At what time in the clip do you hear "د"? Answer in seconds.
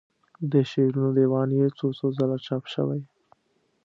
0.51-0.53